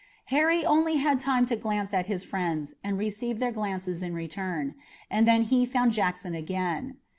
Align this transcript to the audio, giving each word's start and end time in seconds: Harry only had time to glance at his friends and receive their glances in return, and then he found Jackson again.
Harry 0.33 0.65
only 0.65 0.95
had 0.95 1.19
time 1.19 1.45
to 1.45 1.55
glance 1.55 1.93
at 1.93 2.07
his 2.07 2.23
friends 2.23 2.73
and 2.83 2.97
receive 2.97 3.37
their 3.37 3.51
glances 3.51 4.01
in 4.01 4.15
return, 4.15 4.73
and 5.11 5.27
then 5.27 5.43
he 5.43 5.63
found 5.63 5.91
Jackson 5.91 6.33
again. 6.33 6.95